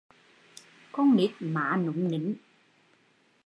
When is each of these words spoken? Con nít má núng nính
Con 0.93 1.05
nít 1.15 1.31
má 1.53 1.65
núng 1.83 2.03
nính 2.11 2.29